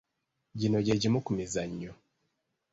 [0.59, 1.91] Gino gye gimu ku mizannyo